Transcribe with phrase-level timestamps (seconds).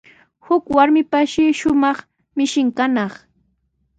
[0.45, 1.97] Huk warmipashi shumaq
[2.37, 3.13] mishin kanaq.